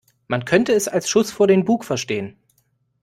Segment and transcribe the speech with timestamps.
[0.27, 2.35] Man könnte es als Schuss vor den Bug verstehen.